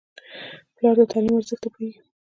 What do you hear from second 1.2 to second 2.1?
ارزښت ته پوهېږي.